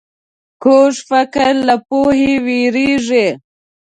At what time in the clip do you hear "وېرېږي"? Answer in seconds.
2.45-3.27